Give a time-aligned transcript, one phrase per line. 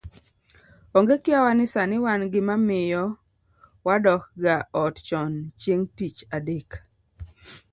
[0.97, 3.03] Onge kiawa ni sani wan gi mamiyo
[3.87, 6.69] wadokga ot chon chieng' tich adek